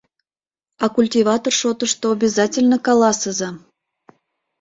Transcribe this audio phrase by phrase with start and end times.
[0.83, 3.49] —А культиватор шотышто обязательно каласыза: